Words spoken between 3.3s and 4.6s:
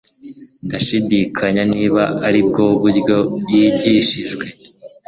yigishijwe